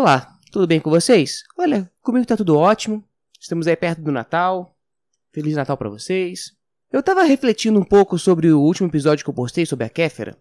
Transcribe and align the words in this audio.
Olá, 0.00 0.38
tudo 0.52 0.64
bem 0.64 0.78
com 0.78 0.90
vocês? 0.90 1.42
Olha, 1.58 1.90
comigo 2.00 2.24
tá 2.24 2.36
tudo 2.36 2.56
ótimo. 2.56 3.02
Estamos 3.40 3.66
aí 3.66 3.74
perto 3.74 4.00
do 4.00 4.12
Natal. 4.12 4.76
Feliz 5.32 5.56
Natal 5.56 5.76
para 5.76 5.88
vocês. 5.88 6.52
Eu 6.92 7.02
tava 7.02 7.24
refletindo 7.24 7.80
um 7.80 7.84
pouco 7.84 8.16
sobre 8.16 8.48
o 8.52 8.60
último 8.60 8.88
episódio 8.88 9.24
que 9.24 9.30
eu 9.30 9.34
postei 9.34 9.66
sobre 9.66 9.84
a 9.86 9.88
Kéfera. 9.88 10.38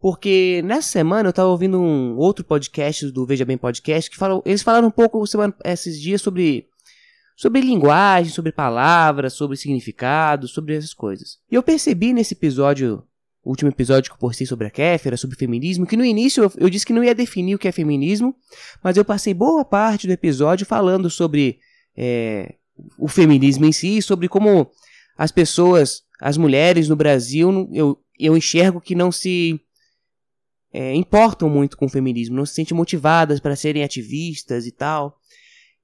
Porque 0.00 0.62
nessa 0.64 0.88
semana 0.88 1.28
eu 1.28 1.32
tava 1.32 1.48
ouvindo 1.48 1.80
um 1.80 2.16
outro 2.16 2.44
podcast 2.44 3.08
do 3.12 3.24
Veja 3.24 3.44
Bem 3.44 3.56
Podcast 3.56 4.10
que 4.10 4.16
falam, 4.16 4.42
eles 4.44 4.62
falaram 4.62 4.88
um 4.88 4.90
pouco 4.90 5.24
semana, 5.28 5.54
esses 5.64 6.00
dias 6.00 6.20
sobre 6.20 6.68
sobre 7.36 7.60
linguagem, 7.60 8.32
sobre 8.32 8.50
palavras, 8.50 9.34
sobre 9.34 9.56
significado, 9.56 10.48
sobre 10.48 10.74
essas 10.74 10.92
coisas. 10.92 11.38
E 11.48 11.54
eu 11.54 11.62
percebi 11.62 12.12
nesse 12.12 12.34
episódio 12.34 13.06
o 13.46 13.50
último 13.50 13.70
episódio 13.70 14.10
que 14.10 14.16
eu 14.16 14.18
postei 14.18 14.44
sobre 14.44 14.66
a 14.66 14.70
Kéfera, 14.70 15.16
sobre 15.16 15.36
feminismo, 15.36 15.86
que 15.86 15.96
no 15.96 16.04
início 16.04 16.42
eu, 16.42 16.52
eu, 16.56 16.68
disse 16.68 16.84
que 16.84 16.92
não 16.92 17.04
ia 17.04 17.14
definir 17.14 17.54
o 17.54 17.58
que 17.60 17.68
é 17.68 17.72
feminismo, 17.72 18.34
mas 18.82 18.96
eu 18.96 19.04
passei 19.04 19.32
boa 19.32 19.64
parte 19.64 20.08
do 20.08 20.12
episódio 20.12 20.66
falando 20.66 21.08
sobre 21.08 21.60
é, 21.96 22.56
o 22.98 23.06
feminismo 23.06 23.64
em 23.64 23.70
si, 23.70 24.02
sobre 24.02 24.28
como 24.28 24.68
as 25.16 25.30
pessoas, 25.30 26.02
as 26.20 26.36
mulheres 26.36 26.88
no 26.88 26.96
Brasil, 26.96 27.70
eu, 27.72 27.96
eu 28.18 28.36
enxergo 28.36 28.80
que 28.80 28.96
não 28.96 29.12
se 29.12 29.60
é, 30.72 30.92
importam 30.96 31.48
muito 31.48 31.76
com 31.76 31.86
o 31.86 31.88
feminismo, 31.88 32.34
não 32.34 32.46
se 32.46 32.54
sentem 32.54 32.76
motivadas 32.76 33.38
para 33.38 33.54
serem 33.54 33.84
ativistas 33.84 34.66
e 34.66 34.72
tal. 34.72 35.20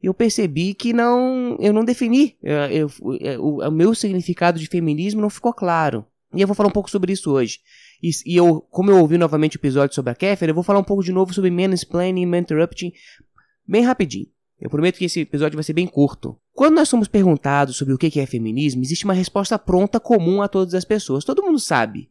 Eu 0.03 0.13
percebi 0.13 0.75
que 0.75 0.93
não, 0.93 1.57
eu 1.61 1.73
não 1.73 1.85
defini, 1.85 2.37
eu, 2.43 2.91
eu, 3.21 3.41
o, 3.41 3.65
o 3.65 3.71
meu 3.71 3.95
significado 3.95 4.59
de 4.59 4.67
feminismo 4.67 5.21
não 5.21 5.31
ficou 5.31 5.55
claro. 5.55 6.05
E 6.35 6.41
eu 6.41 6.47
vou 6.47 6.55
falar 6.55 6.69
um 6.69 6.73
pouco 6.73 6.91
sobre 6.91 7.13
isso 7.13 7.31
hoje. 7.31 7.59
E, 8.03 8.11
e 8.27 8.37
eu, 8.37 8.61
como 8.71 8.91
eu 8.91 8.99
ouvi 8.99 9.19
novamente 9.19 9.57
o 9.57 9.59
episódio 9.59 9.95
sobre 9.95 10.13
a 10.13 10.15
Kéfera, 10.15 10.51
eu 10.51 10.55
vou 10.55 10.65
falar 10.65 10.79
um 10.79 10.85
pouco 10.85 11.03
de 11.03 11.13
novo 11.13 11.33
sobre 11.33 11.51
mansplaining 11.51 12.23
e 12.23 12.39
interrupting 12.39 12.93
bem 13.67 13.83
rapidinho. 13.83 14.27
Eu 14.61 14.71
prometo 14.71 14.99
que 14.99 15.05
esse 15.05 15.21
episódio 15.21 15.57
vai 15.57 15.65
ser 15.65 15.73
bem 15.73 15.87
curto. 15.87 16.39
Quando 16.53 16.77
nós 16.77 16.89
somos 16.89 17.09
perguntados 17.09 17.77
sobre 17.77 17.95
o 17.95 17.99
que 17.99 18.21
é 18.21 18.27
feminismo, 18.27 18.83
existe 18.83 19.05
uma 19.05 19.15
resposta 19.15 19.59
pronta 19.59 19.99
comum 19.99 20.41
a 20.41 20.49
todas 20.49 20.75
as 20.75 20.85
pessoas. 20.85 21.25
Todo 21.25 21.43
mundo 21.43 21.59
sabe 21.59 22.11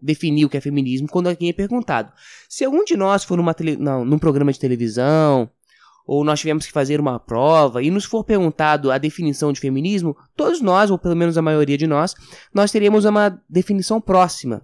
definir 0.00 0.44
o 0.44 0.48
que 0.48 0.56
é 0.56 0.60
feminismo 0.60 1.08
quando 1.08 1.28
alguém 1.28 1.50
é 1.50 1.52
perguntado. 1.52 2.12
Se 2.48 2.64
algum 2.64 2.84
de 2.84 2.96
nós 2.96 3.24
for 3.24 3.36
numa 3.36 3.54
tele, 3.54 3.76
não, 3.76 4.04
num 4.04 4.18
programa 4.18 4.52
de 4.52 4.58
televisão, 4.58 5.50
ou 6.10 6.24
nós 6.24 6.40
tivemos 6.40 6.66
que 6.66 6.72
fazer 6.72 6.98
uma 6.98 7.20
prova. 7.20 7.80
E 7.84 7.88
nos 7.88 8.04
for 8.04 8.24
perguntado 8.24 8.90
a 8.90 8.98
definição 8.98 9.52
de 9.52 9.60
feminismo, 9.60 10.16
todos 10.34 10.60
nós, 10.60 10.90
ou 10.90 10.98
pelo 10.98 11.14
menos 11.14 11.38
a 11.38 11.42
maioria 11.42 11.78
de 11.78 11.86
nós, 11.86 12.16
nós 12.52 12.72
teríamos 12.72 13.04
uma 13.04 13.40
definição 13.48 14.00
próxima, 14.00 14.60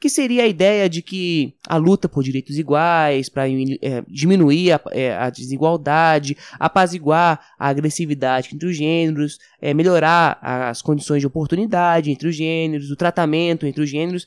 que 0.00 0.08
seria 0.08 0.42
a 0.42 0.48
ideia 0.48 0.88
de 0.88 1.00
que 1.00 1.54
a 1.68 1.76
luta 1.76 2.08
por 2.08 2.24
direitos 2.24 2.58
iguais, 2.58 3.28
para 3.28 3.48
é, 3.48 4.02
diminuir 4.08 4.72
a, 4.72 4.80
é, 4.90 5.14
a, 5.14 5.30
desigualdade, 5.30 6.36
apaziguar 6.58 7.40
a 7.56 7.68
agressividade 7.68 8.50
entre 8.52 8.66
os 8.68 8.76
gêneros, 8.76 9.38
é, 9.60 9.72
melhorar 9.72 10.36
as 10.42 10.82
condições 10.82 11.20
de 11.20 11.28
oportunidade 11.28 12.10
entre 12.10 12.26
os 12.26 12.34
gêneros, 12.34 12.90
o 12.90 12.96
tratamento 12.96 13.68
entre 13.68 13.84
os 13.84 13.88
gêneros, 13.88 14.26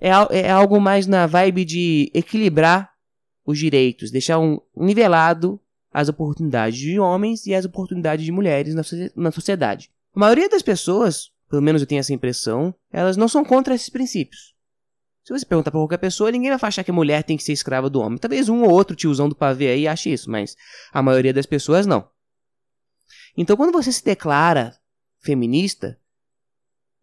é, 0.00 0.08
é 0.40 0.50
algo 0.50 0.80
mais 0.80 1.06
na 1.06 1.24
vibe 1.28 1.64
de 1.64 2.10
equilibrar 2.12 2.90
os 3.46 3.56
direitos, 3.56 4.10
deixar 4.10 4.40
um 4.40 4.58
nivelado 4.76 5.60
as 5.94 6.08
oportunidades 6.08 6.76
de 6.76 6.98
homens 6.98 7.46
e 7.46 7.54
as 7.54 7.64
oportunidades 7.64 8.24
de 8.24 8.32
mulheres 8.32 8.74
na 9.14 9.30
sociedade. 9.30 9.92
A 10.12 10.18
maioria 10.18 10.48
das 10.48 10.60
pessoas, 10.60 11.30
pelo 11.48 11.62
menos 11.62 11.80
eu 11.80 11.86
tenho 11.86 12.00
essa 12.00 12.12
impressão, 12.12 12.74
elas 12.92 13.16
não 13.16 13.28
são 13.28 13.44
contra 13.44 13.76
esses 13.76 13.88
princípios. 13.88 14.54
Se 15.22 15.32
você 15.32 15.46
perguntar 15.46 15.70
pra 15.70 15.78
qualquer 15.80 15.98
pessoa, 15.98 16.32
ninguém 16.32 16.54
vai 16.54 16.68
achar 16.68 16.82
que 16.82 16.90
a 16.90 16.94
mulher 16.94 17.22
tem 17.22 17.36
que 17.36 17.44
ser 17.44 17.52
escrava 17.52 17.88
do 17.88 18.00
homem. 18.00 18.18
Talvez 18.18 18.48
um 18.48 18.62
ou 18.64 18.70
outro 18.70 18.96
tiozão 18.96 19.28
do 19.28 19.36
pavê 19.36 19.68
aí 19.68 19.88
ache 19.88 20.12
isso, 20.12 20.28
mas 20.28 20.56
a 20.92 21.00
maioria 21.00 21.32
das 21.32 21.46
pessoas 21.46 21.86
não. 21.86 22.06
Então, 23.36 23.56
quando 23.56 23.72
você 23.72 23.90
se 23.90 24.04
declara 24.04 24.76
feminista, 25.20 25.98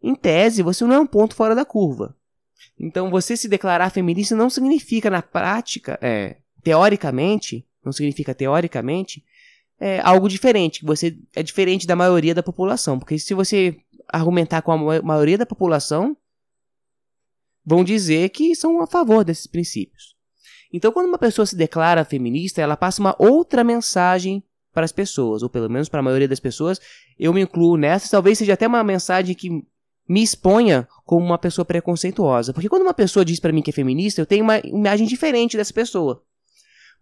em 0.02 0.14
tese, 0.14 0.62
você 0.62 0.84
não 0.84 0.94
é 0.94 1.00
um 1.00 1.06
ponto 1.06 1.34
fora 1.34 1.54
da 1.54 1.64
curva. 1.64 2.14
Então, 2.78 3.10
você 3.10 3.36
se 3.36 3.48
declarar 3.48 3.90
feminista 3.90 4.36
não 4.36 4.50
significa, 4.50 5.10
na 5.10 5.22
prática, 5.22 5.98
é, 6.00 6.36
teoricamente, 6.62 7.66
não 7.84 7.92
significa 7.92 8.34
teoricamente, 8.34 9.24
é 9.78 10.00
algo 10.00 10.28
diferente. 10.28 10.84
Você 10.84 11.18
é 11.34 11.42
diferente 11.42 11.86
da 11.86 11.96
maioria 11.96 12.34
da 12.34 12.42
população. 12.42 12.98
Porque 12.98 13.18
se 13.18 13.34
você 13.34 13.76
argumentar 14.08 14.62
com 14.62 14.72
a 14.72 15.02
maioria 15.02 15.36
da 15.36 15.46
população, 15.46 16.16
vão 17.64 17.82
dizer 17.82 18.28
que 18.30 18.54
são 18.54 18.80
a 18.80 18.86
favor 18.86 19.24
desses 19.24 19.46
princípios. 19.46 20.14
Então, 20.72 20.92
quando 20.92 21.08
uma 21.08 21.18
pessoa 21.18 21.44
se 21.44 21.56
declara 21.56 22.04
feminista, 22.04 22.62
ela 22.62 22.76
passa 22.76 23.00
uma 23.00 23.16
outra 23.18 23.62
mensagem 23.62 24.42
para 24.72 24.84
as 24.84 24.92
pessoas, 24.92 25.42
ou 25.42 25.50
pelo 25.50 25.68
menos 25.68 25.88
para 25.88 26.00
a 26.00 26.02
maioria 26.02 26.28
das 26.28 26.40
pessoas. 26.40 26.80
Eu 27.18 27.32
me 27.34 27.42
incluo 27.42 27.76
nessa, 27.76 28.08
talvez 28.08 28.38
seja 28.38 28.54
até 28.54 28.66
uma 28.66 28.82
mensagem 28.82 29.34
que 29.34 29.50
me 30.08 30.22
exponha 30.22 30.88
como 31.04 31.26
uma 31.26 31.38
pessoa 31.38 31.64
preconceituosa. 31.64 32.52
Porque 32.52 32.68
quando 32.68 32.82
uma 32.82 32.94
pessoa 32.94 33.24
diz 33.24 33.38
para 33.38 33.52
mim 33.52 33.62
que 33.62 33.70
é 33.70 33.72
feminista, 33.72 34.20
eu 34.20 34.26
tenho 34.26 34.44
uma 34.44 34.58
imagem 34.60 35.06
diferente 35.06 35.56
dessa 35.56 35.74
pessoa 35.74 36.24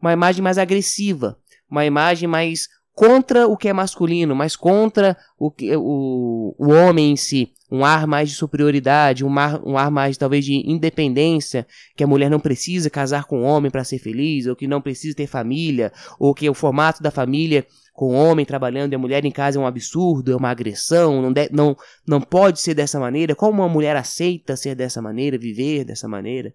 uma 0.00 0.12
imagem 0.12 0.42
mais 0.42 0.58
agressiva, 0.58 1.38
uma 1.70 1.84
imagem 1.84 2.28
mais 2.28 2.68
contra 2.94 3.46
o 3.46 3.56
que 3.56 3.68
é 3.68 3.72
masculino, 3.72 4.34
mais 4.34 4.56
contra 4.56 5.16
o, 5.38 5.52
o, 5.78 6.54
o 6.58 6.70
homem 6.70 7.12
em 7.12 7.16
si. 7.16 7.52
Um 7.72 7.84
ar 7.84 8.04
mais 8.04 8.28
de 8.28 8.34
superioridade, 8.34 9.24
um 9.24 9.38
ar, 9.38 9.62
um 9.64 9.78
ar 9.78 9.92
mais 9.92 10.16
talvez 10.16 10.44
de 10.44 10.54
independência, 10.68 11.66
que 11.96 12.02
a 12.02 12.06
mulher 12.06 12.28
não 12.28 12.40
precisa 12.40 12.90
casar 12.90 13.24
com 13.24 13.42
o 13.42 13.44
homem 13.44 13.70
para 13.70 13.84
ser 13.84 14.00
feliz, 14.00 14.46
ou 14.46 14.56
que 14.56 14.66
não 14.66 14.82
precisa 14.82 15.14
ter 15.14 15.28
família, 15.28 15.92
ou 16.18 16.34
que 16.34 16.50
o 16.50 16.54
formato 16.54 17.00
da 17.00 17.12
família 17.12 17.64
com 17.94 18.06
o 18.06 18.12
homem 18.14 18.44
trabalhando 18.44 18.92
e 18.92 18.96
a 18.96 18.98
mulher 18.98 19.24
em 19.24 19.30
casa 19.30 19.58
é 19.58 19.62
um 19.62 19.66
absurdo, 19.66 20.32
é 20.32 20.36
uma 20.36 20.50
agressão, 20.50 21.22
não, 21.22 21.32
de, 21.32 21.48
não, 21.52 21.76
não 22.06 22.20
pode 22.20 22.60
ser 22.60 22.74
dessa 22.74 22.98
maneira. 22.98 23.34
Como 23.34 23.62
uma 23.62 23.68
mulher 23.68 23.96
aceita 23.96 24.56
ser 24.56 24.74
dessa 24.74 25.00
maneira, 25.00 25.38
viver 25.38 25.84
dessa 25.84 26.08
maneira? 26.08 26.52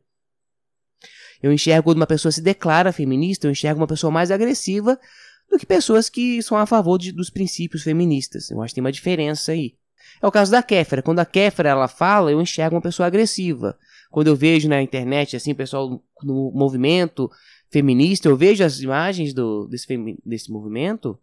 Eu 1.45 1.53
enxergo 1.53 1.83
quando 1.83 1.97
uma 1.97 2.07
pessoa 2.07 2.31
se 2.31 2.41
declara 2.41 2.91
feminista, 2.91 3.45
eu 3.45 3.51
enxergo 3.51 3.79
uma 3.79 3.85
pessoa 3.85 4.09
mais 4.09 4.31
agressiva 4.31 5.00
do 5.47 5.59
que 5.59 5.66
pessoas 5.66 6.09
que 6.09 6.41
são 6.41 6.57
a 6.57 6.66
favor 6.66 6.97
de, 6.97 7.11
dos 7.11 7.29
princípios 7.29 7.83
feministas. 7.83 8.50
Eu 8.50 8.63
acho 8.63 8.72
que 8.72 8.75
tem 8.75 8.83
uma 8.83 8.91
diferença 8.91 9.51
aí. 9.51 9.75
É 10.19 10.25
o 10.25 10.31
caso 10.31 10.51
da 10.51 10.63
Kéfera. 10.63 11.03
Quando 11.03 11.19
a 11.19 11.25
Kéfera 11.25 11.69
ela 11.69 11.88
fala, 11.88 12.31
eu 12.31 12.41
enxergo 12.41 12.75
uma 12.75 12.81
pessoa 12.81 13.05
agressiva. 13.05 13.78
Quando 14.09 14.25
eu 14.25 14.35
vejo 14.35 14.67
na 14.67 14.81
internet, 14.81 15.35
assim, 15.35 15.53
pessoal 15.53 16.03
no 16.23 16.51
movimento 16.51 17.29
feminista, 17.69 18.28
eu 18.28 18.35
vejo 18.35 18.63
as 18.63 18.79
imagens 18.79 19.31
do, 19.31 19.67
desse, 19.67 19.88
desse 20.25 20.51
movimento, 20.51 21.16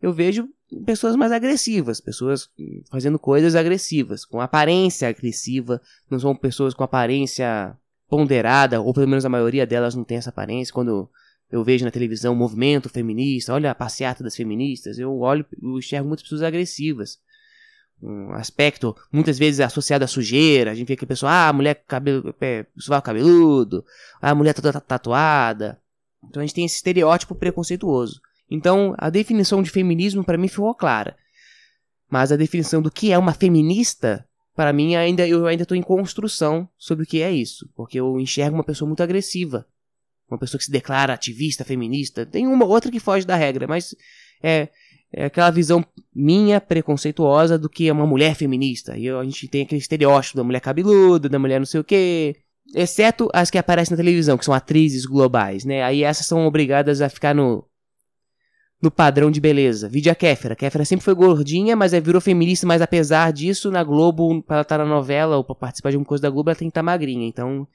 eu 0.00 0.10
vejo 0.10 0.48
pessoas 0.86 1.16
mais 1.16 1.32
agressivas, 1.32 2.00
pessoas 2.00 2.48
fazendo 2.90 3.18
coisas 3.18 3.54
agressivas, 3.54 4.24
com 4.24 4.40
aparência 4.40 5.06
agressiva, 5.06 5.82
não 6.10 6.18
são 6.18 6.34
pessoas 6.34 6.72
com 6.72 6.82
aparência 6.82 7.76
ponderada, 8.10 8.80
ou 8.80 8.92
pelo 8.92 9.08
menos 9.08 9.24
a 9.24 9.28
maioria 9.28 9.64
delas 9.64 9.94
não 9.94 10.02
tem 10.02 10.18
essa 10.18 10.30
aparência. 10.30 10.74
Quando 10.74 11.08
eu 11.50 11.62
vejo 11.62 11.84
na 11.84 11.90
televisão 11.90 12.34
o 12.34 12.36
movimento 12.36 12.88
feminista, 12.88 13.54
olha 13.54 13.70
a 13.70 13.74
passeata 13.74 14.22
das 14.22 14.34
feministas, 14.34 14.98
eu 14.98 15.16
olho 15.20 15.46
e 15.62 15.78
enxergo 15.78 16.08
muitas 16.08 16.24
pessoas 16.24 16.42
agressivas. 16.42 17.18
Um 18.02 18.32
aspecto 18.32 18.96
muitas 19.12 19.38
vezes 19.38 19.60
associado 19.60 20.04
à 20.04 20.08
sujeira, 20.08 20.72
a 20.72 20.74
gente 20.74 20.88
vê 20.88 20.96
que 20.96 21.04
a 21.04 21.08
pessoa, 21.08 21.30
ah, 21.30 21.48
a 21.48 21.52
mulher 21.52 21.84
cabelo, 21.86 22.34
é, 22.40 22.66
cabeludo, 23.02 23.84
ah, 24.20 24.30
a 24.30 24.34
mulher 24.34 24.54
toda 24.54 24.80
tatuada. 24.80 25.80
Então 26.28 26.42
a 26.42 26.46
gente 26.46 26.54
tem 26.54 26.64
esse 26.64 26.76
estereótipo 26.76 27.34
preconceituoso. 27.34 28.20
Então 28.50 28.94
a 28.98 29.08
definição 29.08 29.62
de 29.62 29.70
feminismo 29.70 30.24
para 30.24 30.38
mim 30.38 30.48
ficou 30.48 30.74
clara. 30.74 31.16
Mas 32.08 32.32
a 32.32 32.36
definição 32.36 32.82
do 32.82 32.90
que 32.90 33.12
é 33.12 33.18
uma 33.18 33.32
feminista 33.32 34.26
para 34.60 34.74
mim 34.74 34.94
ainda 34.94 35.26
eu 35.26 35.46
ainda 35.46 35.62
estou 35.62 35.74
em 35.74 35.80
construção 35.80 36.68
sobre 36.76 37.04
o 37.04 37.06
que 37.06 37.22
é 37.22 37.32
isso, 37.32 37.66
porque 37.74 37.98
eu 37.98 38.20
enxergo 38.20 38.58
uma 38.58 38.62
pessoa 38.62 38.86
muito 38.86 39.02
agressiva, 39.02 39.66
uma 40.30 40.36
pessoa 40.36 40.58
que 40.58 40.66
se 40.66 40.70
declara 40.70 41.14
ativista, 41.14 41.64
feminista. 41.64 42.26
Tem 42.26 42.46
uma 42.46 42.66
outra 42.66 42.90
que 42.90 43.00
foge 43.00 43.26
da 43.26 43.34
regra, 43.36 43.66
mas 43.66 43.94
é, 44.42 44.68
é 45.10 45.24
aquela 45.24 45.50
visão 45.50 45.82
minha 46.14 46.60
preconceituosa 46.60 47.58
do 47.58 47.70
que 47.70 47.88
é 47.88 47.92
uma 47.92 48.06
mulher 48.06 48.34
feminista. 48.34 48.98
E 48.98 49.08
a 49.08 49.24
gente 49.24 49.48
tem 49.48 49.62
aquele 49.62 49.80
estereótipo 49.80 50.36
da 50.36 50.44
mulher 50.44 50.60
cabeluda, 50.60 51.26
da 51.26 51.38
mulher 51.38 51.58
não 51.58 51.64
sei 51.64 51.80
o 51.80 51.84
quê. 51.84 52.36
Exceto 52.74 53.30
as 53.32 53.48
que 53.48 53.56
aparecem 53.56 53.92
na 53.92 53.96
televisão, 53.96 54.36
que 54.36 54.44
são 54.44 54.52
atrizes 54.52 55.06
globais, 55.06 55.64
né? 55.64 55.82
Aí 55.82 56.04
essas 56.04 56.26
são 56.26 56.46
obrigadas 56.46 57.00
a 57.00 57.08
ficar 57.08 57.34
no, 57.34 57.66
no 58.80 58.90
padrão 58.90 59.30
de 59.30 59.40
beleza. 59.40 59.88
Vide 59.88 60.08
a 60.08 60.14
Kéfera. 60.14 60.56
Kéfera 60.56 60.84
sempre 60.84 61.04
foi 61.04 61.14
gordinha, 61.14 61.76
mas 61.76 61.92
é, 61.92 62.00
virou 62.00 62.20
feminista, 62.20 62.66
mas 62.66 62.80
apesar 62.80 63.32
disso, 63.32 63.70
na 63.70 63.84
Globo, 63.84 64.42
pra 64.42 64.56
ela 64.56 64.62
estar 64.62 64.78
tá 64.78 64.84
na 64.84 64.88
novela 64.88 65.36
ou 65.36 65.44
pra 65.44 65.54
participar 65.54 65.90
de 65.90 65.96
alguma 65.96 66.08
coisa 66.08 66.22
da 66.22 66.30
Globo, 66.30 66.50
ela 66.50 66.56
tem 66.56 66.68
que 66.68 66.70
estar 66.70 66.80
tá 66.80 66.84
magrinha. 66.84 67.26
Então, 67.26 67.68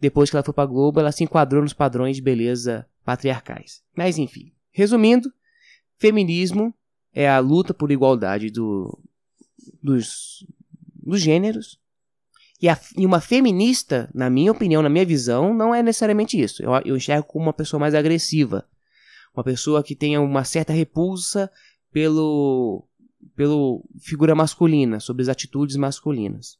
depois 0.00 0.30
que 0.30 0.36
ela 0.36 0.44
foi 0.44 0.54
pra 0.54 0.64
Globo, 0.64 1.00
ela 1.00 1.10
se 1.10 1.24
enquadrou 1.24 1.62
nos 1.62 1.72
padrões 1.72 2.16
de 2.16 2.22
beleza 2.22 2.86
patriarcais. 3.04 3.82
Mas 3.96 4.16
enfim. 4.16 4.52
Resumindo, 4.70 5.32
feminismo 5.96 6.72
é 7.12 7.28
a 7.28 7.40
luta 7.40 7.74
por 7.74 7.90
igualdade 7.90 8.50
do, 8.50 8.96
dos, 9.82 10.46
dos 10.94 11.20
gêneros. 11.20 11.80
E, 12.60 12.68
a, 12.68 12.78
e, 12.96 13.06
uma 13.06 13.20
feminista, 13.20 14.10
na 14.14 14.28
minha 14.28 14.52
opinião, 14.52 14.82
na 14.82 14.88
minha 14.88 15.06
visão, 15.06 15.54
não 15.54 15.74
é 15.74 15.82
necessariamente 15.82 16.40
isso. 16.40 16.62
Eu, 16.62 16.72
eu 16.84 16.96
enxergo 16.96 17.26
como 17.26 17.46
uma 17.46 17.52
pessoa 17.52 17.80
mais 17.80 17.94
agressiva 17.94 18.64
uma 19.34 19.44
pessoa 19.44 19.82
que 19.82 19.94
tenha 19.94 20.20
uma 20.20 20.44
certa 20.44 20.72
repulsa 20.72 21.50
pelo 21.92 22.88
pelo 23.34 23.84
figura 24.00 24.34
masculina, 24.34 25.00
sobre 25.00 25.22
as 25.22 25.28
atitudes 25.28 25.76
masculinas. 25.76 26.58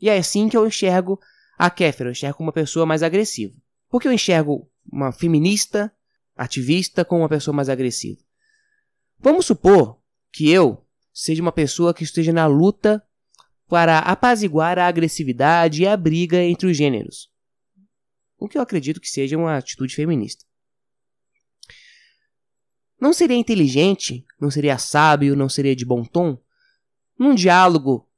E 0.00 0.08
é 0.08 0.16
assim 0.18 0.48
que 0.48 0.56
eu 0.56 0.66
enxergo 0.66 1.20
a 1.58 1.70
Kéfera, 1.70 2.08
eu 2.08 2.12
enxergo 2.12 2.42
uma 2.42 2.52
pessoa 2.52 2.84
mais 2.84 3.02
agressiva. 3.02 3.54
Por 3.88 4.00
que 4.00 4.08
eu 4.08 4.12
enxergo 4.12 4.68
uma 4.90 5.12
feminista, 5.12 5.92
ativista, 6.36 7.04
como 7.04 7.22
uma 7.22 7.28
pessoa 7.28 7.54
mais 7.54 7.68
agressiva? 7.68 8.20
Vamos 9.18 9.46
supor 9.46 9.98
que 10.32 10.50
eu 10.50 10.84
seja 11.12 11.40
uma 11.40 11.52
pessoa 11.52 11.94
que 11.94 12.02
esteja 12.02 12.32
na 12.32 12.46
luta 12.46 13.02
para 13.68 14.00
apaziguar 14.00 14.78
a 14.78 14.86
agressividade 14.86 15.82
e 15.82 15.86
a 15.86 15.96
briga 15.96 16.42
entre 16.42 16.66
os 16.66 16.76
gêneros. 16.76 17.30
O 18.36 18.48
que 18.48 18.58
eu 18.58 18.62
acredito 18.62 19.00
que 19.00 19.08
seja 19.08 19.38
uma 19.38 19.56
atitude 19.56 19.94
feminista. 19.94 20.44
Não 23.00 23.12
seria 23.12 23.36
inteligente, 23.36 24.24
não 24.40 24.50
seria 24.50 24.78
sábio, 24.78 25.36
não 25.36 25.48
seria 25.48 25.74
de 25.74 25.84
bom 25.84 26.04
tom, 26.04 26.38
num 27.18 27.34
diálogo 27.34 28.08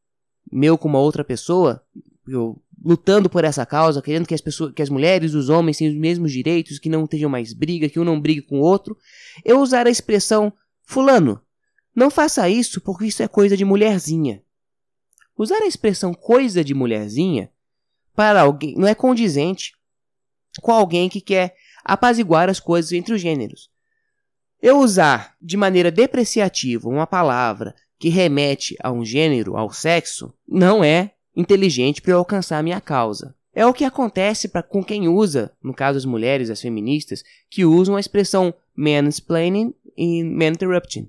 meu 0.50 0.78
com 0.78 0.88
uma 0.88 0.98
outra 0.98 1.24
pessoa, 1.24 1.84
eu 2.26 2.60
lutando 2.84 3.28
por 3.28 3.44
essa 3.44 3.66
causa, 3.66 4.00
querendo 4.00 4.26
que 4.26 4.34
as 4.34 4.40
pessoas, 4.40 4.72
que 4.72 4.82
as 4.82 4.88
mulheres 4.88 5.32
e 5.32 5.36
os 5.36 5.48
homens 5.48 5.78
tenham 5.78 5.92
os 5.92 5.98
mesmos 5.98 6.30
direitos, 6.30 6.78
que 6.78 6.88
não 6.88 7.06
tenham 7.06 7.28
mais 7.28 7.52
briga, 7.52 7.88
que 7.88 7.98
um 7.98 8.04
não 8.04 8.20
brigue 8.20 8.42
com 8.42 8.60
o 8.60 8.62
outro, 8.62 8.96
eu 9.44 9.60
usar 9.60 9.86
a 9.86 9.90
expressão 9.90 10.52
fulano, 10.82 11.40
não 11.94 12.10
faça 12.10 12.48
isso 12.48 12.80
porque 12.80 13.06
isso 13.06 13.22
é 13.22 13.28
coisa 13.28 13.56
de 13.56 13.64
mulherzinha. 13.64 14.42
Usar 15.36 15.62
a 15.62 15.66
expressão 15.66 16.14
coisa 16.14 16.62
de 16.62 16.74
mulherzinha 16.74 17.50
para 18.14 18.42
alguém 18.42 18.74
não 18.76 18.86
é 18.86 18.94
condizente 18.94 19.72
com 20.60 20.72
alguém 20.72 21.08
que 21.08 21.20
quer 21.20 21.54
apaziguar 21.84 22.48
as 22.48 22.60
coisas 22.60 22.92
entre 22.92 23.14
os 23.14 23.20
gêneros. 23.20 23.70
Eu 24.60 24.78
usar 24.78 25.36
de 25.40 25.56
maneira 25.56 25.90
depreciativa 25.90 26.88
uma 26.88 27.06
palavra 27.06 27.74
que 27.98 28.08
remete 28.08 28.76
a 28.82 28.90
um 28.90 29.04
gênero, 29.04 29.56
ao 29.56 29.72
sexo, 29.72 30.32
não 30.46 30.82
é 30.82 31.12
inteligente 31.34 32.00
para 32.00 32.12
eu 32.12 32.18
alcançar 32.18 32.58
a 32.58 32.62
minha 32.62 32.80
causa. 32.80 33.34
É 33.54 33.64
o 33.64 33.72
que 33.72 33.84
acontece 33.84 34.48
pra, 34.48 34.62
com 34.62 34.84
quem 34.84 35.08
usa, 35.08 35.52
no 35.62 35.72
caso 35.72 35.96
as 35.96 36.04
mulheres, 36.04 36.50
as 36.50 36.60
feministas, 36.60 37.22
que 37.50 37.64
usam 37.64 37.96
a 37.96 38.00
expressão 38.00 38.54
mansplaining 38.74 39.74
e 39.96 40.22
maninterrupting. 40.22 41.08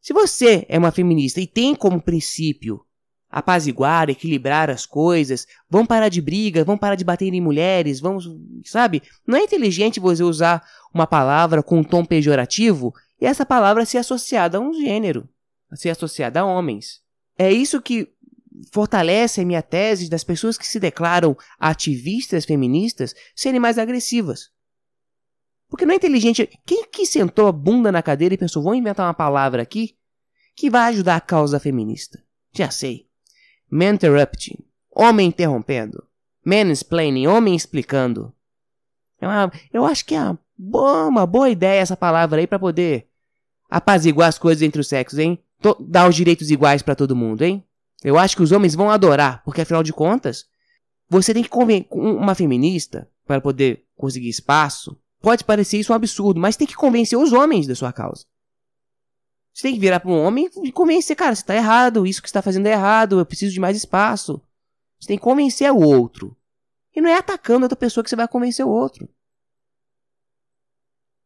Se 0.00 0.12
você 0.12 0.66
é 0.68 0.78
uma 0.78 0.92
feminista 0.92 1.40
e 1.40 1.46
tem 1.46 1.74
como 1.74 2.00
princípio 2.00 2.84
apaziguar, 3.34 4.08
equilibrar 4.08 4.70
as 4.70 4.86
coisas, 4.86 5.44
vão 5.68 5.84
parar 5.84 6.08
de 6.08 6.20
briga, 6.20 6.62
vão 6.62 6.78
parar 6.78 6.94
de 6.94 7.04
bater 7.04 7.34
em 7.34 7.40
mulheres, 7.40 7.98
vamos, 7.98 8.30
sabe? 8.64 9.02
Não 9.26 9.36
é 9.36 9.42
inteligente 9.42 9.98
você 9.98 10.22
usar 10.22 10.64
uma 10.94 11.04
palavra 11.04 11.60
com 11.60 11.80
um 11.80 11.82
tom 11.82 12.04
pejorativo 12.04 12.94
e 13.20 13.26
essa 13.26 13.44
palavra 13.44 13.84
ser 13.84 13.98
associada 13.98 14.58
a 14.58 14.60
um 14.60 14.72
gênero, 14.72 15.28
ser 15.74 15.90
associada 15.90 16.38
a 16.38 16.44
homens. 16.44 17.00
É 17.36 17.52
isso 17.52 17.82
que 17.82 18.08
fortalece 18.72 19.40
a 19.40 19.44
minha 19.44 19.62
tese 19.62 20.08
das 20.08 20.22
pessoas 20.22 20.56
que 20.56 20.64
se 20.64 20.78
declaram 20.78 21.36
ativistas 21.58 22.44
feministas 22.44 23.16
serem 23.34 23.58
mais 23.58 23.78
agressivas. 23.78 24.50
Porque 25.68 25.84
não 25.84 25.92
é 25.92 25.96
inteligente. 25.96 26.48
Quem 26.64 26.84
que 26.88 27.04
sentou 27.04 27.48
a 27.48 27.52
bunda 27.52 27.90
na 27.90 28.00
cadeira 28.00 28.34
e 28.34 28.38
pensou, 28.38 28.62
vou 28.62 28.76
inventar 28.76 29.04
uma 29.04 29.12
palavra 29.14 29.60
aqui 29.60 29.96
que 30.54 30.70
vai 30.70 30.92
ajudar 30.92 31.16
a 31.16 31.20
causa 31.20 31.58
feminista? 31.58 32.22
Já 32.52 32.70
sei. 32.70 33.08
Maninterrupting. 33.74 34.58
Homem 34.88 35.26
interrompendo. 35.26 36.04
Mansplaining. 36.46 37.26
Homem 37.26 37.56
explicando. 37.56 38.32
É 39.20 39.26
uma, 39.26 39.52
eu 39.72 39.84
acho 39.84 40.04
que 40.04 40.14
é 40.14 40.20
uma 40.20 40.38
boa, 40.56 41.06
uma 41.06 41.26
boa 41.26 41.50
ideia 41.50 41.80
essa 41.80 41.96
palavra 41.96 42.40
aí 42.40 42.46
para 42.46 42.58
poder 42.58 43.08
apaziguar 43.68 44.28
as 44.28 44.38
coisas 44.38 44.62
entre 44.62 44.80
os 44.80 44.86
sexos, 44.86 45.18
hein? 45.18 45.40
dar 45.80 46.08
os 46.08 46.14
direitos 46.14 46.50
iguais 46.50 46.82
para 46.82 46.94
todo 46.94 47.16
mundo, 47.16 47.42
hein? 47.42 47.64
Eu 48.04 48.18
acho 48.18 48.36
que 48.36 48.42
os 48.42 48.52
homens 48.52 48.74
vão 48.74 48.90
adorar, 48.90 49.42
porque 49.44 49.62
afinal 49.62 49.82
de 49.82 49.92
contas, 49.92 50.44
você 51.08 51.32
tem 51.32 51.42
que 51.42 51.48
convencer 51.48 51.88
uma 51.90 52.34
feminista 52.34 53.08
para 53.26 53.40
poder 53.40 53.82
conseguir 53.96 54.28
espaço. 54.28 54.96
Pode 55.20 55.42
parecer 55.42 55.78
isso 55.78 55.92
um 55.92 55.96
absurdo, 55.96 56.38
mas 56.38 56.54
tem 56.54 56.66
que 56.66 56.76
convencer 56.76 57.18
os 57.18 57.32
homens 57.32 57.66
da 57.66 57.74
sua 57.74 57.92
causa. 57.92 58.26
Você 59.54 59.68
tem 59.68 59.74
que 59.74 59.80
virar 59.80 60.00
para 60.00 60.10
um 60.10 60.20
homem 60.20 60.50
e 60.64 60.72
convencer, 60.72 61.14
cara, 61.14 61.32
você 61.32 61.42
está 61.42 61.54
errado, 61.54 62.04
isso 62.04 62.20
que 62.20 62.26
está 62.26 62.42
fazendo 62.42 62.66
é 62.66 62.72
errado, 62.72 63.20
eu 63.20 63.24
preciso 63.24 63.54
de 63.54 63.60
mais 63.60 63.76
espaço. 63.76 64.42
Você 65.00 65.06
tem 65.06 65.16
que 65.16 65.22
convencer 65.22 65.70
o 65.70 65.78
outro. 65.78 66.36
E 66.94 67.00
não 67.00 67.08
é 67.08 67.16
atacando 67.16 67.64
outra 67.64 67.76
pessoa 67.76 68.02
que 68.02 68.10
você 68.10 68.16
vai 68.16 68.26
convencer 68.26 68.66
o 68.66 68.68
outro. 68.68 69.08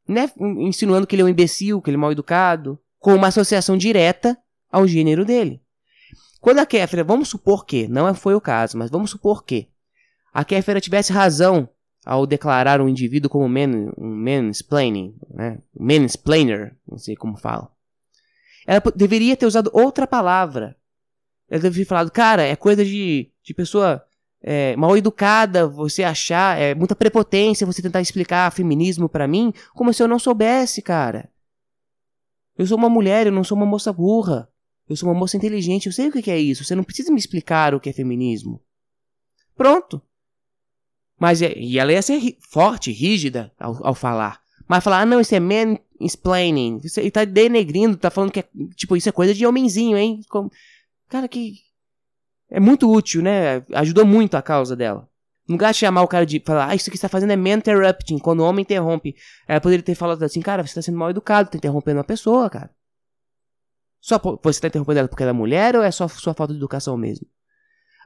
Não 0.06 0.22
é 0.22 0.32
insinuando 0.60 1.06
que 1.06 1.14
ele 1.14 1.22
é 1.22 1.24
um 1.24 1.28
imbecil, 1.28 1.80
que 1.80 1.88
ele 1.88 1.96
é 1.96 2.00
mal 2.00 2.12
educado, 2.12 2.78
com 2.98 3.14
uma 3.14 3.28
associação 3.28 3.78
direta 3.78 4.36
ao 4.70 4.86
gênero 4.86 5.24
dele. 5.24 5.62
Quando 6.38 6.58
a 6.58 6.66
Kéfera, 6.66 7.02
vamos 7.02 7.28
supor 7.28 7.64
que, 7.64 7.88
não 7.88 8.14
foi 8.14 8.34
o 8.34 8.40
caso, 8.40 8.76
mas 8.76 8.90
vamos 8.90 9.10
supor 9.10 9.42
que, 9.42 9.70
a 10.34 10.44
Kéfera 10.44 10.80
tivesse 10.80 11.12
razão 11.12 11.68
ao 12.04 12.26
declarar 12.26 12.80
um 12.80 12.88
indivíduo 12.88 13.30
como 13.30 13.48
man, 13.48 13.90
um 13.96 14.22
mansplaining, 14.22 15.18
né? 15.30 15.62
um 15.74 15.84
mansplainer, 15.84 16.76
não 16.86 16.98
sei 16.98 17.16
como 17.16 17.38
fala. 17.38 17.70
Ela 18.68 18.82
deveria 18.94 19.34
ter 19.34 19.46
usado 19.46 19.70
outra 19.72 20.06
palavra. 20.06 20.76
Ela 21.48 21.62
deveria 21.62 21.86
ter 21.86 21.88
falado, 21.88 22.10
cara, 22.10 22.42
é 22.42 22.54
coisa 22.54 22.84
de, 22.84 23.32
de 23.42 23.54
pessoa 23.54 24.04
é, 24.42 24.76
mal 24.76 24.94
educada 24.94 25.66
você 25.66 26.04
achar, 26.04 26.60
é 26.60 26.74
muita 26.74 26.94
prepotência 26.94 27.66
você 27.66 27.80
tentar 27.80 28.02
explicar 28.02 28.52
feminismo 28.52 29.08
para 29.08 29.26
mim 29.26 29.54
como 29.72 29.90
se 29.94 30.02
eu 30.02 30.06
não 30.06 30.18
soubesse, 30.18 30.82
cara. 30.82 31.30
Eu 32.58 32.66
sou 32.66 32.76
uma 32.76 32.90
mulher, 32.90 33.26
eu 33.26 33.32
não 33.32 33.42
sou 33.42 33.56
uma 33.56 33.64
moça 33.64 33.90
burra. 33.90 34.46
Eu 34.86 34.96
sou 34.96 35.08
uma 35.08 35.18
moça 35.18 35.38
inteligente, 35.38 35.86
eu 35.86 35.92
sei 35.92 36.08
o 36.08 36.12
que 36.12 36.30
é 36.30 36.38
isso. 36.38 36.62
Você 36.62 36.74
não 36.74 36.84
precisa 36.84 37.10
me 37.10 37.18
explicar 37.18 37.74
o 37.74 37.80
que 37.80 37.88
é 37.88 37.92
feminismo. 37.92 38.62
Pronto. 39.56 40.02
Mas 41.18 41.40
é, 41.40 41.56
e 41.56 41.78
ela 41.78 41.92
ia 41.92 42.02
ser 42.02 42.36
forte, 42.40 42.92
rígida 42.92 43.50
ao, 43.58 43.86
ao 43.86 43.94
falar. 43.94 44.42
Mas 44.68 44.84
falar, 44.84 45.00
ah, 45.00 45.06
não, 45.06 45.20
isso 45.20 45.34
é 45.34 45.40
mansplaining. 45.40 45.87
Isso, 46.84 47.00
ele 47.00 47.10
tá 47.10 47.24
denegrindo, 47.24 47.96
tá 47.96 48.10
falando 48.10 48.32
que 48.32 48.40
é, 48.40 48.48
tipo, 48.74 48.96
isso 48.96 49.08
é 49.08 49.12
coisa 49.12 49.34
de 49.34 49.46
homenzinho, 49.46 49.96
hein? 49.96 50.20
Como, 50.28 50.50
cara, 51.08 51.28
que. 51.28 51.54
É 52.50 52.58
muito 52.58 52.90
útil, 52.90 53.22
né? 53.22 53.62
Ajudou 53.74 54.06
muito 54.06 54.36
a 54.36 54.42
causa 54.42 54.74
dela. 54.74 55.08
Lugar 55.48 55.72
de 55.72 55.78
chamar 55.78 56.02
o 56.02 56.08
cara 56.08 56.24
de 56.24 56.42
falar, 56.44 56.68
ah, 56.68 56.74
isso 56.74 56.90
que 56.90 56.96
você 56.96 57.02
tá 57.02 57.08
fazendo 57.08 57.32
é 57.32 57.36
man-interrupting, 57.36 58.18
quando 58.18 58.40
o 58.40 58.44
homem 58.44 58.62
interrompe. 58.62 59.14
Ela 59.46 59.60
poderia 59.60 59.82
ter 59.82 59.94
falado 59.94 60.22
assim, 60.22 60.40
cara, 60.40 60.66
você 60.66 60.74
tá 60.74 60.82
sendo 60.82 60.98
mal 60.98 61.10
educado, 61.10 61.50
tá 61.50 61.56
interrompendo 61.56 61.98
uma 61.98 62.04
pessoa, 62.04 62.48
cara. 62.48 62.70
Só 64.00 64.18
você 64.42 64.60
tá 64.60 64.68
interrompendo 64.68 65.00
ela 65.00 65.08
porque 65.08 65.22
ela 65.22 65.30
é 65.30 65.34
mulher 65.34 65.76
ou 65.76 65.82
é 65.82 65.90
só 65.90 66.06
sua 66.08 66.34
falta 66.34 66.52
de 66.52 66.58
educação 66.58 66.96
mesmo? 66.96 67.26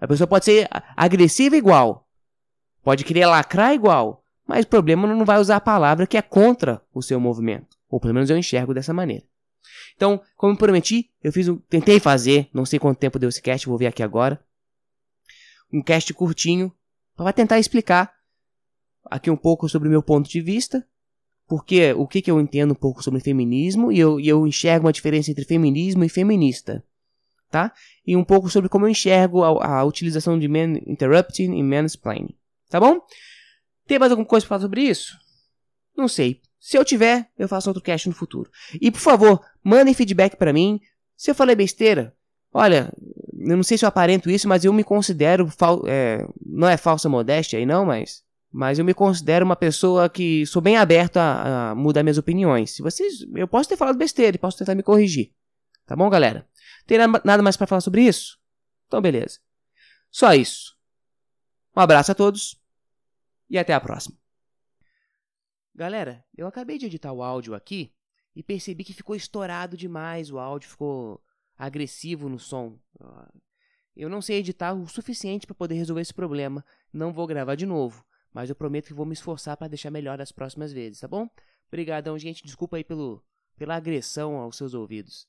A 0.00 0.08
pessoa 0.08 0.26
pode 0.26 0.44
ser 0.44 0.68
agressiva 0.96 1.56
igual, 1.56 2.08
Pode 2.82 3.04
querer 3.04 3.26
lacrar 3.26 3.72
igual, 3.72 4.24
mas 4.46 4.64
o 4.64 4.68
problema 4.68 5.06
não 5.06 5.24
vai 5.24 5.38
usar 5.38 5.56
a 5.56 5.60
palavra 5.60 6.06
que 6.06 6.16
é 6.16 6.22
contra 6.22 6.82
o 6.92 7.00
seu 7.00 7.20
movimento. 7.20 7.76
Ou 7.92 8.00
pelo 8.00 8.14
menos 8.14 8.30
eu 8.30 8.38
enxergo 8.38 8.72
dessa 8.72 8.94
maneira. 8.94 9.22
Então, 9.94 10.18
como 10.34 10.56
prometi, 10.56 11.10
eu 11.22 11.30
fiz 11.30 11.46
um, 11.46 11.58
tentei 11.58 12.00
fazer, 12.00 12.48
não 12.52 12.64
sei 12.64 12.78
quanto 12.78 12.98
tempo 12.98 13.18
deu 13.18 13.28
esse 13.28 13.42
cast, 13.42 13.68
vou 13.68 13.76
ver 13.76 13.86
aqui 13.86 14.02
agora. 14.02 14.42
Um 15.70 15.82
cast 15.82 16.12
curtinho 16.14 16.72
para 17.14 17.34
tentar 17.34 17.58
explicar 17.58 18.10
aqui 19.04 19.30
um 19.30 19.36
pouco 19.36 19.68
sobre 19.68 19.88
o 19.88 19.90
meu 19.90 20.02
ponto 20.02 20.28
de 20.28 20.40
vista, 20.40 20.86
porque 21.46 21.92
o 21.92 22.06
que, 22.06 22.22
que 22.22 22.30
eu 22.30 22.40
entendo 22.40 22.72
um 22.72 22.74
pouco 22.74 23.02
sobre 23.02 23.20
feminismo 23.20 23.92
e 23.92 23.98
eu, 24.00 24.18
e 24.18 24.26
eu 24.26 24.46
enxergo 24.46 24.86
uma 24.86 24.92
diferença 24.92 25.30
entre 25.30 25.44
feminismo 25.44 26.02
e 26.02 26.08
feminista, 26.08 26.82
tá? 27.50 27.74
E 28.06 28.16
um 28.16 28.24
pouco 28.24 28.48
sobre 28.48 28.70
como 28.70 28.86
eu 28.86 28.90
enxergo 28.90 29.44
a, 29.44 29.80
a 29.80 29.84
utilização 29.84 30.38
de 30.38 30.48
man 30.48 30.78
interrupting 30.86 31.54
e 31.58 31.62
mansplaining. 31.62 32.34
Tá 32.70 32.80
bom? 32.80 33.00
Tem 33.86 33.98
mais 33.98 34.10
alguma 34.10 34.26
coisa 34.26 34.46
pra 34.46 34.56
falar 34.56 34.62
sobre 34.62 34.80
isso? 34.82 35.14
Não 35.94 36.08
sei. 36.08 36.40
Se 36.62 36.78
eu 36.78 36.84
tiver, 36.84 37.28
eu 37.36 37.48
faço 37.48 37.68
outro 37.68 37.82
cast 37.82 38.08
no 38.08 38.14
futuro. 38.14 38.48
E 38.80 38.88
por 38.88 39.00
favor, 39.00 39.44
mandem 39.64 39.92
feedback 39.92 40.36
para 40.36 40.52
mim. 40.52 40.80
Se 41.16 41.28
eu 41.28 41.34
falei 41.34 41.56
besteira, 41.56 42.14
olha, 42.54 42.92
eu 43.36 43.56
não 43.56 43.64
sei 43.64 43.76
se 43.76 43.84
eu 43.84 43.88
aparento 43.88 44.30
isso, 44.30 44.46
mas 44.46 44.64
eu 44.64 44.72
me 44.72 44.84
considero. 44.84 45.52
É, 45.88 46.24
não 46.40 46.68
é 46.68 46.76
falsa 46.76 47.08
modéstia 47.08 47.58
aí, 47.58 47.66
não, 47.66 47.84
mas. 47.84 48.22
Mas 48.48 48.78
eu 48.78 48.84
me 48.84 48.94
considero 48.94 49.44
uma 49.44 49.56
pessoa 49.56 50.08
que 50.08 50.46
sou 50.46 50.62
bem 50.62 50.76
aberto 50.76 51.16
a, 51.16 51.70
a 51.70 51.74
mudar 51.74 52.04
minhas 52.04 52.18
opiniões. 52.18 52.70
Se 52.70 52.80
vocês. 52.80 53.26
Eu 53.34 53.48
posso 53.48 53.68
ter 53.68 53.76
falado 53.76 53.98
besteira 53.98 54.38
posso 54.38 54.56
tentar 54.56 54.76
me 54.76 54.84
corrigir. 54.84 55.32
Tá 55.84 55.96
bom, 55.96 56.08
galera? 56.08 56.46
Tem 56.86 56.96
nada 56.96 57.42
mais 57.42 57.56
para 57.56 57.66
falar 57.66 57.80
sobre 57.80 58.02
isso? 58.02 58.38
Então, 58.86 59.02
beleza. 59.02 59.40
Só 60.12 60.32
isso. 60.32 60.76
Um 61.76 61.80
abraço 61.80 62.12
a 62.12 62.14
todos 62.14 62.56
e 63.50 63.58
até 63.58 63.74
a 63.74 63.80
próxima. 63.80 64.21
Galera, 65.74 66.24
eu 66.36 66.46
acabei 66.46 66.76
de 66.76 66.86
editar 66.86 67.12
o 67.12 67.22
áudio 67.22 67.54
aqui 67.54 67.92
e 68.36 68.42
percebi 68.42 68.84
que 68.84 68.92
ficou 68.92 69.16
estourado 69.16 69.76
demais, 69.76 70.30
o 70.30 70.38
áudio 70.38 70.68
ficou 70.68 71.22
agressivo 71.56 72.28
no 72.28 72.38
som. 72.38 72.78
Eu 73.96 74.08
não 74.08 74.20
sei 74.20 74.38
editar 74.38 74.74
o 74.74 74.86
suficiente 74.86 75.46
para 75.46 75.54
poder 75.54 75.74
resolver 75.74 76.02
esse 76.02 76.14
problema, 76.14 76.64
não 76.92 77.12
vou 77.12 77.26
gravar 77.26 77.54
de 77.54 77.66
novo, 77.66 78.04
mas 78.32 78.50
eu 78.50 78.56
prometo 78.56 78.88
que 78.88 78.94
vou 78.94 79.06
me 79.06 79.14
esforçar 79.14 79.56
para 79.56 79.68
deixar 79.68 79.90
melhor 79.90 80.20
as 80.20 80.32
próximas 80.32 80.72
vezes, 80.72 81.00
tá 81.00 81.08
bom? 81.08 81.28
Obrigadão, 81.68 82.18
gente. 82.18 82.44
Desculpa 82.44 82.76
aí 82.76 82.84
pelo, 82.84 83.24
pela 83.56 83.76
agressão 83.76 84.36
aos 84.36 84.56
seus 84.56 84.74
ouvidos. 84.74 85.26